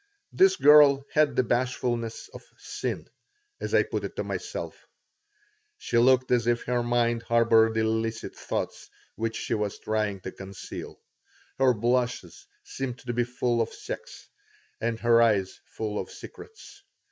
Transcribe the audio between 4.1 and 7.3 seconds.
to myself. She looked as if her mind